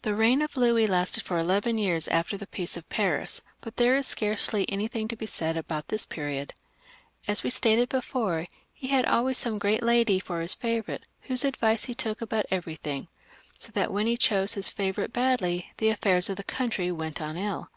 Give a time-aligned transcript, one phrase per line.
[0.00, 2.40] The reign of Louis lasted for eleven more years after 374 LOUIS XV.
[2.40, 2.40] [CH.
[2.40, 5.96] the peace of Paris, but there is scarcely anything to .be said about them.
[6.16, 11.84] As I have said, he had always some great lady for his favourite, whose advice
[11.84, 13.08] he took about everything,
[13.58, 17.36] so that when he chose his favourite badly the affairs of the country went on
[17.36, 17.68] ill.